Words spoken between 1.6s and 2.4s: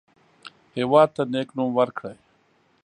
ورکړئ